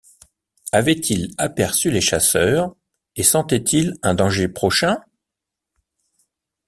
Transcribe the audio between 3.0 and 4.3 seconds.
et sentaient-ils un